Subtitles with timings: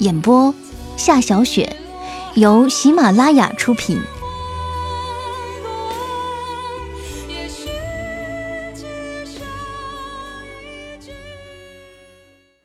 [0.00, 0.52] 演播：
[0.96, 1.76] 夏小雪，
[2.34, 4.00] 由喜马拉雅出品。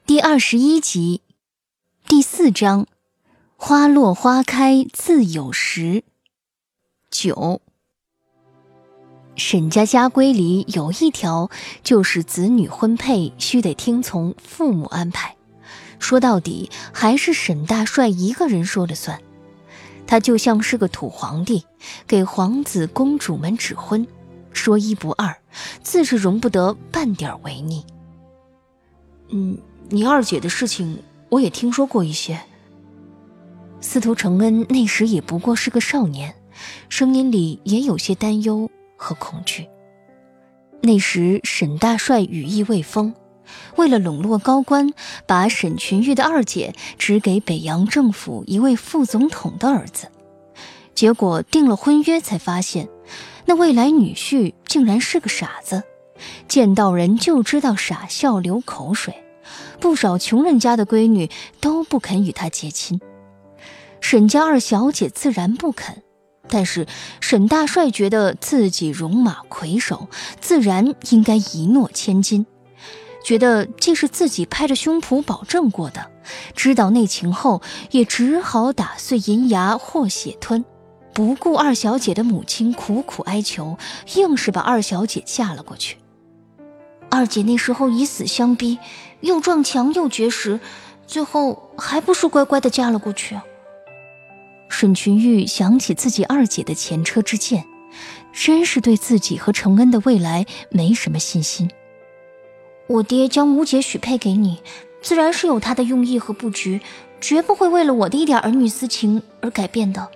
[0.07, 1.21] 第二十一集，
[2.07, 2.87] 第四章：
[3.55, 6.03] 花落花开自有时。
[7.11, 7.61] 九，
[9.35, 11.51] 沈家家规里有一条，
[11.83, 15.35] 就是子女婚配须得听从父母安排。
[15.99, 19.21] 说到底，还是沈大帅一个人说了算。
[20.07, 21.63] 他就像是个土皇帝，
[22.07, 24.07] 给皇子公主们指婚，
[24.51, 25.37] 说一不二，
[25.83, 27.85] 自是容不得半点违逆。
[29.29, 29.55] 嗯，
[29.89, 30.97] 你二姐的事情，
[31.29, 32.39] 我也听说过一些。
[33.81, 36.33] 司徒承恩那时也不过是个少年，
[36.89, 39.67] 声音里也有些担忧和恐惧。
[40.81, 43.13] 那时沈大帅羽翼未丰。
[43.75, 44.91] 为了笼络高官，
[45.25, 50.07] 把沈群玉的二姐指给北洋政府一位副总统的儿子，
[50.93, 52.89] 结果订了婚约，才发现
[53.45, 55.83] 那未来女婿竟然是个傻子，
[56.47, 59.13] 见到人就知道傻笑流口水，
[59.79, 61.29] 不少穷人家的闺女
[61.59, 62.99] 都不肯与他结亲。
[64.01, 66.03] 沈家二小姐自然不肯，
[66.47, 66.87] 但是
[67.19, 70.07] 沈大帅觉得自己戎马魁首，
[70.39, 72.45] 自然应该一诺千金。
[73.23, 76.09] 觉得这是自己拍着胸脯保证过的，
[76.55, 80.63] 知道内情后，也只好打碎银牙或血吞，
[81.13, 83.77] 不顾二小姐的母亲苦苦哀求，
[84.15, 85.97] 硬是把二小姐嫁了过去。
[87.09, 88.79] 二姐那时候以死相逼，
[89.21, 90.59] 又撞墙又绝食，
[91.05, 93.37] 最后还不是乖乖的嫁了过去。
[94.69, 97.65] 沈群玉想起自己二姐的前车之鉴，
[98.31, 101.69] 真是对自己和承恩的未来没什么信心。
[102.89, 104.63] 我爹将吴姐许配给你，
[104.99, 106.81] 自然是有他的用意和布局，
[107.21, 110.09] 绝不会为了我的一点儿女私情而改变的。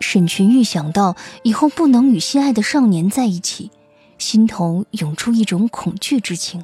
[0.00, 3.70] 沈群玉想到以后不能与心爱的少年在一起，
[4.18, 6.62] 心头涌出一种恐惧之情。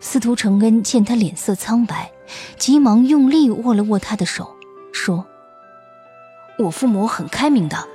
[0.00, 2.10] 司徒承恩见他脸色苍白，
[2.56, 4.56] 急忙用力握了握他的手，
[4.94, 5.26] 说
[6.58, 7.86] ：“我父母很开明的，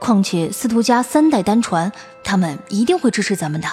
[0.00, 1.92] 况且司徒家三代单传，
[2.24, 3.68] 他们一定会支持咱们的。”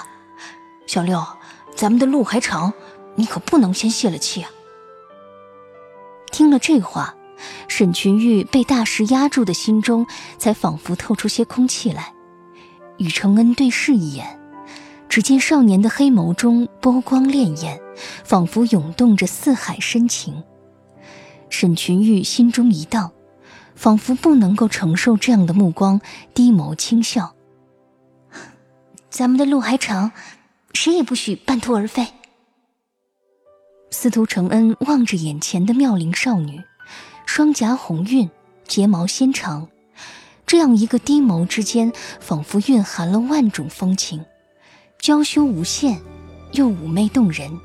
[0.86, 1.26] 小六，
[1.74, 2.72] 咱们的路还长，
[3.16, 4.50] 你可不能先泄了气啊！
[6.30, 7.14] 听了这话，
[7.66, 10.06] 沈群玉被大石压住的心中
[10.38, 12.14] 才仿佛透出些空气来，
[12.98, 14.38] 与承恩对视一眼，
[15.08, 17.80] 只见少年的黑眸中波光潋滟，
[18.24, 20.44] 仿佛涌动着四海深情。
[21.50, 23.10] 沈群玉心中一荡，
[23.74, 26.00] 仿佛不能够承受这样的目光，
[26.32, 27.34] 低眸轻笑
[29.10, 30.12] ：“咱们的路还长。”
[30.72, 32.06] 谁也不许半途而废。
[33.90, 36.62] 司徒承恩望着眼前的妙龄少女，
[37.24, 38.28] 双颊红晕，
[38.66, 39.68] 睫毛纤长，
[40.46, 44.24] 这样一个低眸之间，仿佛蕴含了万种风情，
[44.98, 46.00] 娇羞无限，
[46.52, 47.58] 又妩媚动人。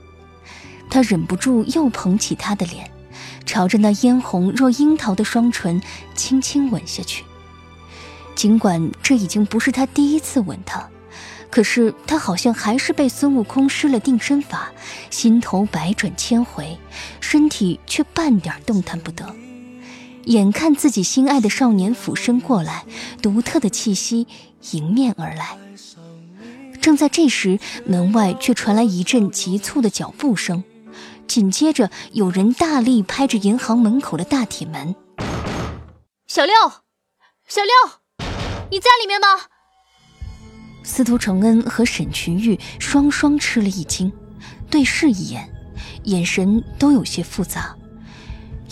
[0.89, 2.89] 他忍不住又捧起她的脸，
[3.45, 5.81] 朝着那嫣红若樱桃的双唇
[6.15, 7.23] 轻轻吻下去。
[8.35, 10.89] 尽管这已经不是他第一次吻她。
[11.51, 14.71] 可是他好像还是被孙悟空施了定身法，
[15.09, 16.79] 心头百转千回，
[17.19, 19.35] 身体却半点动弹不得。
[20.25, 22.85] 眼看自己心爱的少年俯身过来，
[23.21, 24.27] 独特的气息
[24.71, 25.57] 迎面而来。
[26.79, 30.63] 正在这时，门外却传来一阵急促的脚步声，
[31.27, 34.95] 紧接着有人大力拍着银行门口的大铁门
[36.27, 36.53] ：“小六，
[37.47, 38.25] 小六，
[38.69, 39.27] 你在里面吗？”
[40.83, 44.11] 司徒承恩和沈群玉双双吃了一惊，
[44.69, 45.47] 对视一眼，
[46.03, 47.75] 眼神都有些复杂。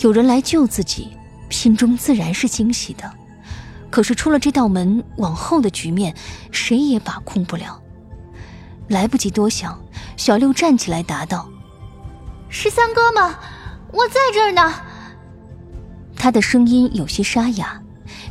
[0.00, 1.08] 有人来救自己，
[1.50, 3.10] 心中自然是惊喜的。
[3.90, 6.14] 可是出了这道门，往后的局面
[6.52, 7.80] 谁也把控不了。
[8.88, 9.80] 来不及多想，
[10.16, 11.48] 小六站起来答道
[12.48, 13.38] ：“是三哥吗？
[13.92, 14.74] 我在这儿呢。”
[16.16, 17.82] 他的声音有些沙哑，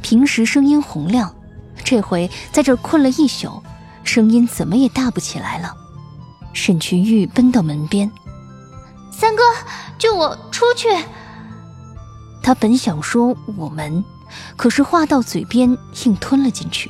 [0.02, 1.36] 平时声音洪亮，
[1.84, 3.62] 这回在这儿困了一宿，
[4.12, 5.72] 声音怎么也大不起来了。
[6.52, 8.12] 沈群玉奔到门边
[9.14, 9.44] ：“三哥，
[10.00, 10.88] 救我出去！”
[12.42, 14.04] 他本想说“我们”。
[14.58, 16.90] 可是话到嘴边，硬吞了进去。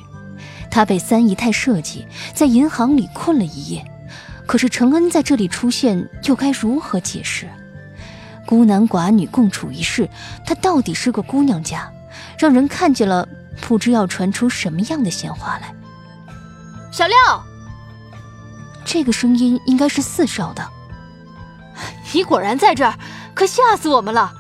[0.71, 3.85] 他被三姨太设计在银行里困了一夜，
[4.47, 7.49] 可是承恩在这里出现，又该如何解释？
[8.45, 10.09] 孤男寡女共处一室，
[10.45, 11.91] 他到底是个姑娘家，
[12.37, 13.27] 让人看见了，
[13.59, 15.73] 不知要传出什么样的闲话来。
[16.91, 17.15] 小六，
[18.85, 20.67] 这个声音应该是四少的。
[22.13, 22.93] 你果然在这儿，
[23.33, 24.33] 可吓死我们了！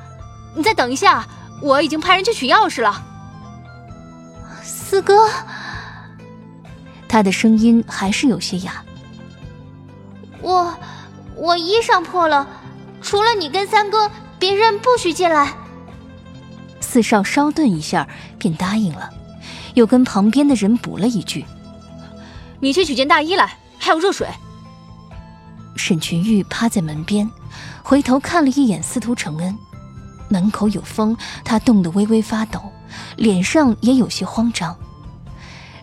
[0.55, 1.25] 你再等一下。
[1.61, 3.03] 我已经派人去取钥匙了，
[4.63, 5.29] 四哥。
[7.05, 8.81] 他的声音还是有些哑。
[10.41, 10.73] 我，
[11.35, 12.47] 我衣裳破了，
[13.01, 14.09] 除了你跟三哥，
[14.39, 15.53] 别人不许进来。
[16.79, 18.07] 四少稍顿一下，
[18.37, 19.09] 便答应了，
[19.73, 21.45] 又跟旁边的人补了一句
[22.59, 24.27] ：“你去取件大衣来，还有热水。”
[25.75, 27.29] 沈群玉趴在门边，
[27.83, 29.57] 回头看了一眼司徒承恩。
[30.27, 32.61] 门口有风，他冻得微微发抖，
[33.15, 34.77] 脸上也有些慌张。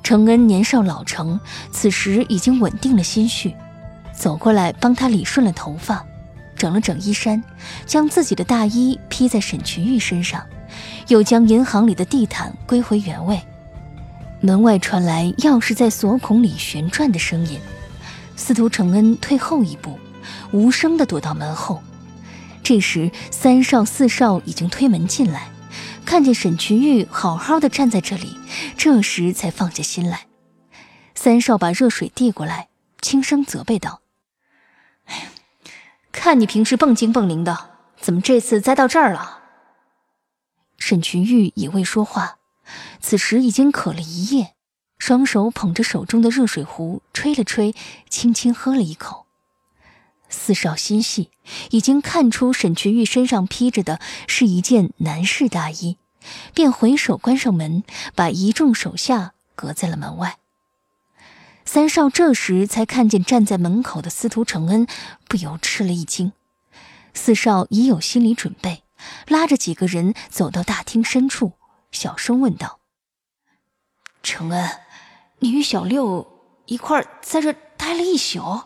[0.02, 1.40] 承恩年少老成，
[1.72, 3.54] 此时已经稳定了心绪，
[4.16, 6.04] 走过来帮他理顺了头发，
[6.56, 7.42] 整了整衣衫，
[7.86, 10.46] 将自己的大衣披在沈群玉身上，
[11.08, 13.40] 又将银行里的地毯归回原位。
[14.40, 17.58] 门外传来钥匙在锁孔里旋转的声音，
[18.36, 19.98] 司徒承恩退后一步，
[20.52, 21.82] 无声地躲到门后。
[22.62, 25.48] 这时，三少、四少已经推门进来，
[26.04, 28.36] 看见沈群玉好好的站在这里，
[28.76, 30.26] 这时才放下心来。
[31.14, 32.68] 三少把热水递过来，
[33.00, 34.02] 轻声责备道：“，
[36.12, 39.40] 看你平时蹦精蹦灵的，怎么这次栽到这儿了？”
[40.78, 42.36] 沈群玉也未说话，
[43.00, 44.54] 此时已经渴了一夜，
[44.98, 47.74] 双手捧着手中的热水壶，吹了吹，
[48.08, 49.26] 轻轻喝了一口。
[50.28, 51.30] 四少心细，
[51.70, 55.98] 已经看出沈群玉身上披着的是一件男士大衣，
[56.52, 57.84] 便回手关上门，
[58.14, 60.38] 把一众手下隔在了门外。
[61.64, 64.86] 三少这时才看见站在门口的司徒承恩，
[65.28, 66.32] 不由吃了一惊。
[67.14, 68.82] 四少已有心理准备，
[69.28, 71.52] 拉着几个人走到大厅深处，
[71.90, 72.80] 小声问道
[74.22, 74.70] ：“承恩，
[75.38, 78.60] 你与小六一块在这待了一宿？”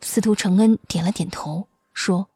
[0.00, 2.28] 司徒承恩点了点头，说：“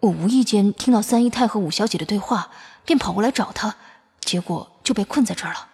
[0.00, 2.50] 我无意间听到三姨太和五小姐的对话，
[2.84, 3.76] 便跑过来找她，
[4.20, 5.68] 结果就被困在这儿了。”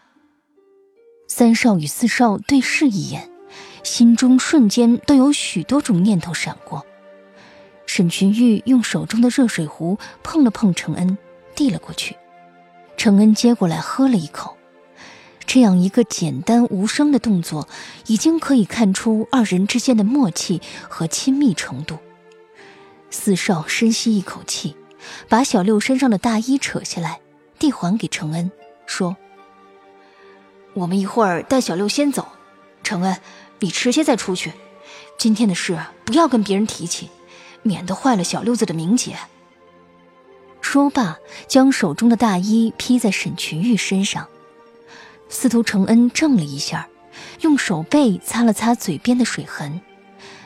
[1.29, 3.31] 三少与四少对视一眼，
[3.85, 6.85] 心中瞬间都有许多种念头闪过。
[7.87, 11.17] 沈群玉用手中的热水壶碰了碰承恩，
[11.55, 12.17] 递了过去。
[13.00, 14.58] 承恩接过来喝了一口。
[15.47, 17.67] 这样一个简单无声的动作，
[18.06, 21.97] 已经可以看出二人之间的默契和亲密程度。
[23.08, 24.77] 四少深吸一口气，
[25.31, 27.20] 把小六身上的大衣扯下来，
[27.58, 28.53] 递还给承恩，
[28.84, 29.17] 说
[30.77, 32.29] ：“我们一会儿带小六先走，
[32.82, 33.19] 承恩，
[33.60, 34.53] 你迟些再出去。
[35.17, 37.08] 今天的事不要跟别人提起，
[37.63, 39.17] 免得坏了小六子的名节。”
[40.60, 44.29] 说罢，将手中的大衣披在沈群玉身上。
[45.29, 46.88] 司徒承恩怔了一下，
[47.40, 49.81] 用手背擦了擦嘴边的水痕。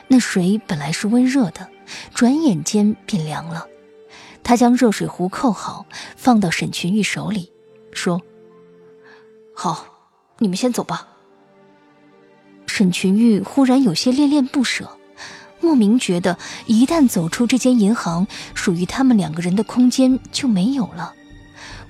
[0.08, 1.68] 那水本来是温热的，
[2.14, 3.66] 转眼间便凉了。
[4.42, 7.50] 他将热水壶扣好，放到沈群玉手里，
[7.92, 8.20] 说
[9.56, 9.86] ：“好，
[10.38, 11.08] 你们先走吧。”
[12.66, 14.98] 沈群玉忽然有些恋恋不舍，
[15.64, 21.14] 莫名觉得一旦走出这间银行，属于他们两个人的空间就没有了。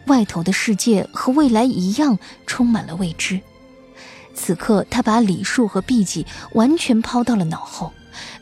[0.07, 3.41] 外头的世界和未来一样充满了未知。
[4.33, 7.93] 此刻，他把李树和毕记完全抛到了脑后，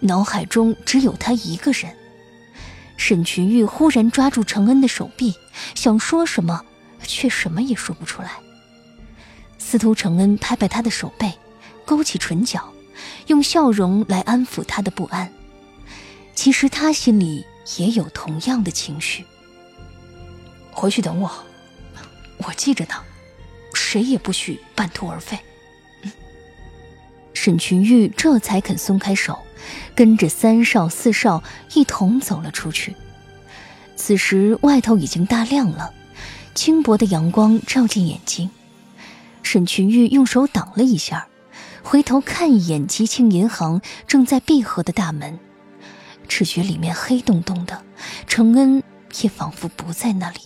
[0.01, 1.91] 脑海中只有他一个人。
[2.99, 5.35] 沈群玉忽然抓住程恩的手臂，
[5.75, 6.63] 想说什么，
[7.03, 8.33] 却什么也说不出来。
[9.59, 11.33] 司徒承恩拍拍他的手背，
[11.85, 12.72] 勾起唇角，
[13.27, 15.33] 用笑容来安抚他的不安。
[16.35, 17.45] 其实他心里
[17.79, 19.25] 也有同样的情绪。
[20.71, 21.31] 回去等我。
[22.39, 22.95] 我记着呢，
[23.75, 25.39] 谁也不许半途而废。
[27.35, 29.39] 沈群玉这才肯松开手，
[29.95, 31.43] 跟着三少四少
[31.75, 32.97] 一同走了出去。
[33.95, 35.93] 此时外头已经大亮了，
[36.55, 38.51] 轻薄的阳光照进眼睛。
[39.43, 41.29] 沈群玉用手挡了一下，
[41.83, 45.39] 回头看一眼吉庆银行正在闭合的大门，
[46.29, 47.83] 只觉里面黑洞洞的，
[48.27, 48.83] 承恩
[49.23, 50.39] 也仿佛不在那里。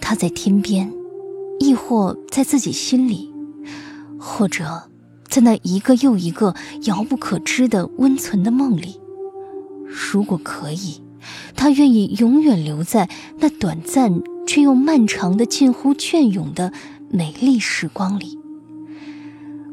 [0.00, 0.92] 他在天边，
[1.58, 3.32] 亦或在自己心里，
[4.18, 4.90] 或者
[5.28, 9.00] 在那一个又一个遥不可知的温存的梦里。
[9.86, 11.02] 如果可以，
[11.54, 13.08] 他愿意永远留在
[13.38, 16.72] 那短暂却又漫长的、近乎隽永的
[17.10, 18.38] 美丽时光里。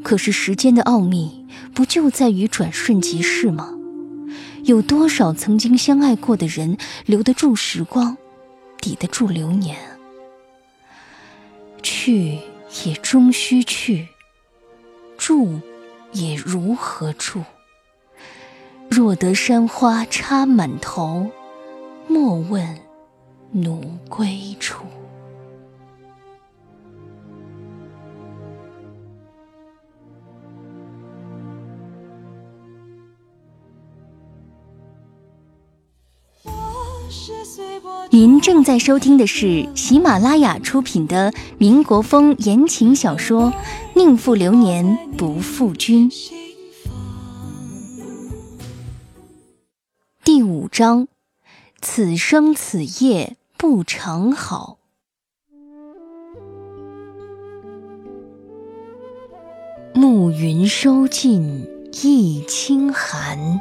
[0.04, 3.74] 可是时间的奥秘，不就在于转瞬即逝吗？
[4.64, 8.18] 有多少曾经相爱过的人，留得住时光，
[8.80, 9.78] 抵得住流年？
[11.82, 12.40] 去
[12.86, 14.08] 也终须去，
[15.18, 15.60] 住
[16.12, 17.44] 也如何住？
[18.90, 21.30] 若得山花插满头，
[22.08, 22.78] 莫问
[23.52, 24.84] 奴归处。
[38.12, 43.52] 您正在收听的是喜马拉雅出品的民国风言情小说
[43.96, 46.10] 《宁负流年不负君》。
[50.24, 51.08] 第五章，
[51.82, 54.78] 此生此夜不长好。
[59.94, 61.68] 暮云收尽
[62.04, 63.60] 一清寒，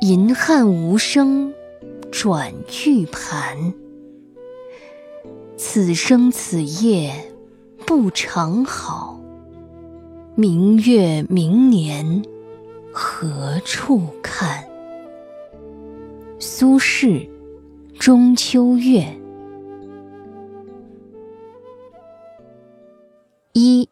[0.00, 1.52] 银汉无声
[2.10, 2.52] 转
[2.86, 3.72] 玉盘。
[5.56, 7.12] 此生此夜
[7.86, 9.20] 不长好，
[10.34, 12.22] 明月明年
[12.92, 14.64] 何处看？
[16.38, 17.28] 苏轼
[17.98, 19.00] 《中秋月》
[23.52, 23.88] 一，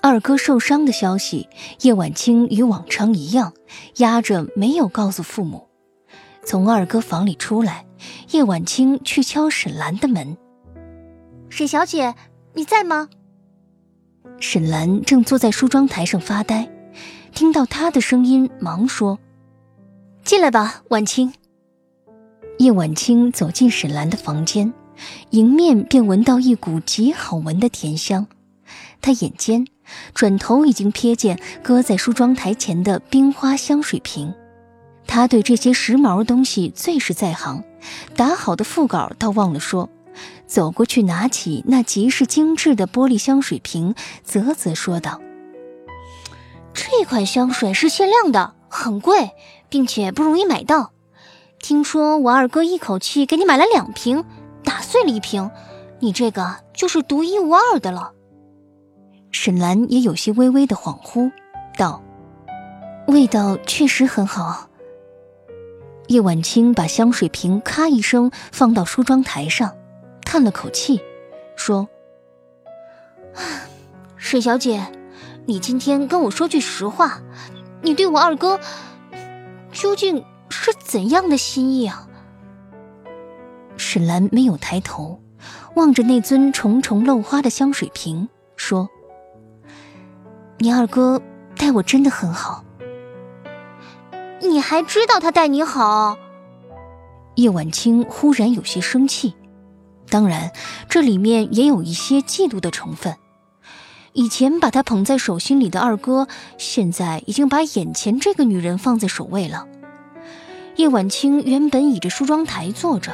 [0.00, 1.48] 二哥受伤的消息，
[1.80, 3.52] 叶晚清与往常一样
[3.96, 5.66] 压着没有告诉父母。
[6.44, 7.86] 从二哥房里出来，
[8.30, 10.36] 叶晚清去敲沈兰的门
[11.48, 12.14] ：“沈小姐，
[12.54, 13.08] 你在吗？”
[14.40, 16.68] 沈兰正坐在梳妆台上发呆，
[17.32, 19.18] 听到他的声音，忙说。
[20.24, 21.32] 进来吧，晚清。
[22.58, 24.72] 叶晚清走进沈兰的房间，
[25.30, 28.26] 迎面便闻到一股极好闻的甜香。
[29.00, 29.66] 他眼尖，
[30.12, 34.32] 转头已经瞥见搁在梳妆台前的冰花香水瓶。
[35.06, 37.64] 他对这些时髦东西最是在行，
[38.16, 39.88] 打好的副稿倒忘了说，
[40.46, 43.94] 走过去拿起那极是精致的玻璃香水瓶，
[44.24, 45.20] 啧啧说道
[46.72, 49.30] ：“这款香水是限量的，很贵。”
[49.72, 50.92] 并且不容易买到，
[51.58, 54.22] 听说我二哥一口气给你买了两瓶，
[54.62, 55.50] 打碎了一瓶，
[56.00, 58.12] 你这个就是独一无二的了。
[59.30, 61.32] 沈兰也有些微微的恍惚，
[61.78, 62.02] 道
[63.08, 64.68] ：“味道确实很好。”
[66.12, 69.74] 叶晚清把香水瓶咔一声放到梳妆台上，
[70.22, 71.00] 叹了口气，
[71.56, 71.88] 说
[74.18, 74.92] ：“沈小姐，
[75.46, 77.22] 你今天跟我说句实话，
[77.80, 78.60] 你对我二哥……”
[79.72, 82.06] 究竟是怎样的心意啊？
[83.78, 85.22] 沈兰没有抬头，
[85.76, 88.90] 望着那尊重重漏花的香水瓶，说
[90.58, 91.22] ：“你二哥
[91.56, 92.62] 待我真的很好。”
[94.42, 96.18] 你还知道他待你好？
[97.36, 99.34] 叶晚清忽然有些生气，
[100.10, 100.50] 当然，
[100.88, 103.16] 这里面也有一些嫉妒的成分。
[104.12, 109.66] 以前把他捧在手心里的二哥，现在已经把眼前这个女人放在首位了。
[110.76, 113.12] 叶晚清原本倚着梳妆台坐着，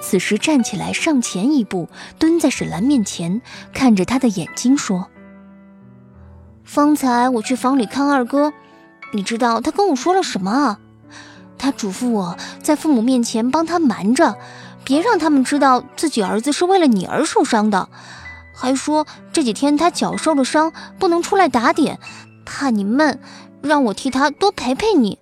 [0.00, 1.88] 此时站起来上前一步，
[2.18, 3.42] 蹲在沈兰面前，
[3.74, 5.08] 看着她的眼睛说
[6.64, 8.52] ：“方才我去房里看二哥，
[9.12, 10.78] 你知道他跟我说了什么？
[11.58, 14.36] 他嘱咐我在父母面前帮他瞒着，
[14.84, 17.88] 别让他们知道自己儿子是为了你而受伤的。”
[18.54, 21.98] 还说这几天他脚受了伤，不能出来打点，
[22.44, 23.18] 怕你闷，
[23.62, 25.18] 让我替他多陪陪你。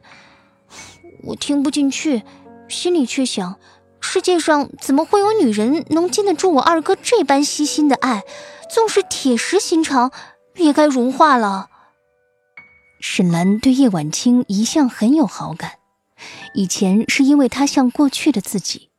[1.22, 2.22] 我听不进去，
[2.68, 3.56] 心里却想：
[4.00, 8.24] 世界上怎么会有女人能经得住我二哥这般悉心的爱？
[8.68, 10.10] 纵是铁石心肠，
[10.56, 11.68] 也该融化了。
[13.00, 15.78] 沈兰对叶晚清一向很有好感，
[16.54, 18.90] 以前是因为他像过去的自己，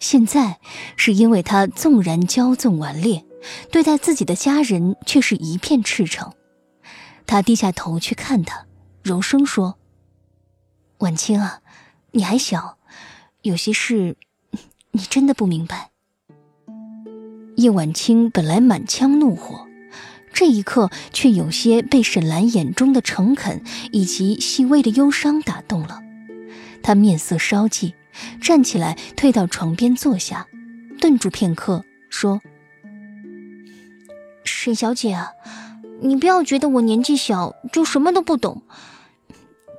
[0.00, 0.58] 现在
[0.96, 3.24] 是因为他纵然骄纵顽劣。
[3.70, 6.32] 对待自己的家人却是一片赤诚。
[7.24, 8.66] 他低下头去看他，
[9.04, 9.78] 柔声说
[10.98, 11.60] ：“晚清啊，
[12.10, 12.78] 你还小，
[13.42, 14.16] 有些事，
[14.90, 15.90] 你真的不明白。
[17.56, 19.67] 叶晚清本来满腔怒火，
[20.38, 25.98] 这一刻却有些被沈兰眼中的诚恳以及细微的忧伤打动了。
[26.80, 27.94] 他面色稍霁，
[28.40, 30.46] 站起来退到床边坐下，
[31.00, 32.40] 顿住片刻，说
[34.46, 35.30] ：“沈小姐啊，
[36.00, 38.62] 你不要觉得我年纪小就什么都不懂。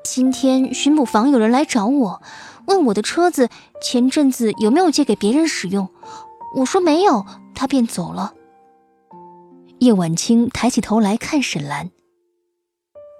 [0.04, 2.22] 今天巡捕房有人来找我，
[2.66, 3.48] 问我的车子
[3.82, 5.88] 前阵子有没有借给别人使用，
[6.58, 7.26] 我说没有。”
[7.56, 8.34] 他便走了。
[9.80, 11.90] 叶晚清抬起头来看沈兰。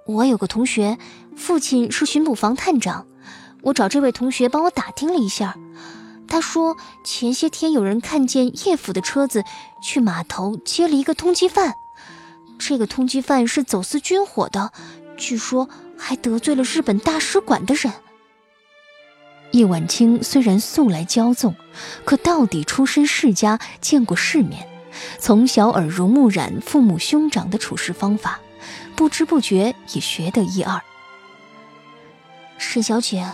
[0.06, 0.98] 我有个同学，
[1.34, 3.06] 父亲是巡捕房探长，
[3.62, 5.56] 我找这位同学帮我打听了一下，
[6.28, 9.42] 他说前些天有人看见叶府的车子
[9.82, 11.74] 去码头接了一个通缉犯，
[12.58, 14.70] 这个通缉犯是走私军火的，
[15.16, 17.90] 据说还得罪了日本大使馆的人。
[19.52, 21.54] 叶晚清虽然素来骄纵，
[22.04, 24.68] 可到底出身世家，见过世面，
[25.18, 28.40] 从小耳濡目染父母兄长的处事方法，
[28.96, 30.80] 不知不觉也学得一二。
[32.58, 33.26] 沈小姐，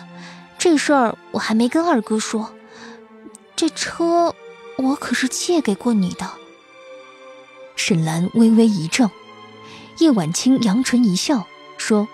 [0.58, 2.54] 这事儿我还没跟二哥说，
[3.54, 4.34] 这车
[4.76, 6.30] 我可是借给过你的。
[7.74, 9.10] 沈兰微微一怔，
[9.98, 11.46] 叶晚清扬唇一笑，
[11.76, 12.08] 说：“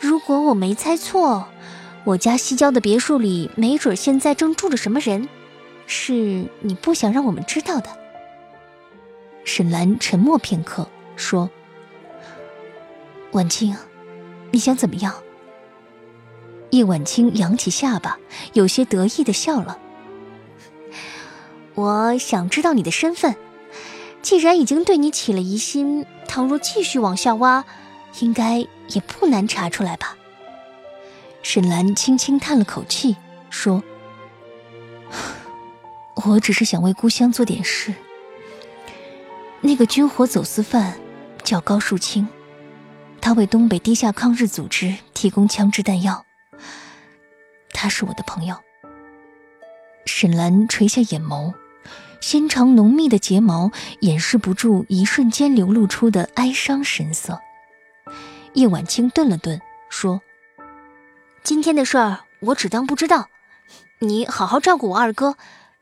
[0.00, 1.46] 如果我没猜错。”
[2.04, 5.28] 我家西郊的别墅里，没准现在正住着什么人，
[5.92, 7.90] 是你不想让我们知道的。
[9.44, 11.50] 沈兰沉默片刻，说
[13.32, 13.76] ：“婉清，
[14.52, 15.12] 你想怎么样？”
[16.70, 18.20] 叶婉清扬起下巴，
[18.52, 19.80] 有些得意的笑了
[21.74, 23.34] ：“我想知道你的身份。
[24.22, 27.64] 既然已经对你起了疑心，倘若继续往下挖，
[28.20, 30.16] 应该也不难查出来吧。”
[31.42, 33.16] 沈兰轻轻叹了口气，
[33.50, 33.82] 说
[36.14, 37.94] ：“我只是想为故乡做点事。
[39.60, 40.98] 那个军火走私犯
[41.42, 42.28] 叫高树清，
[43.20, 46.24] 他为东北地下抗日组织提供枪支弹药。
[47.72, 48.56] 他是我的朋友。”
[50.06, 51.54] 沈兰垂下眼眸，
[52.20, 53.70] 纤长浓密的睫毛
[54.00, 57.40] 掩饰不住一瞬间流露出的哀伤神色。
[58.54, 60.20] 叶晚清顿了顿，说。
[61.42, 63.28] 今天的事儿我只当不知道，
[64.00, 65.36] 你好好照顾我二哥，